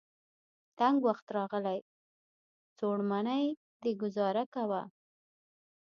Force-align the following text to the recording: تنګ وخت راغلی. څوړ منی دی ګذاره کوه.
تنګ 0.77 0.97
وخت 1.07 1.25
راغلی. 1.37 1.79
څوړ 2.77 2.97
منی 3.09 3.45
دی 3.81 3.91
ګذاره 4.01 4.43
کوه. 4.53 4.81